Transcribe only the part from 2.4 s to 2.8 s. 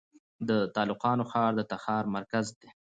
دی